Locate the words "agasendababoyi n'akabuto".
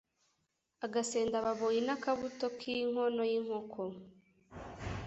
0.85-2.45